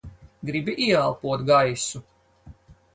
Gribi 0.47 0.73
ieelpot 0.85 1.47
gaisu? 1.51 2.05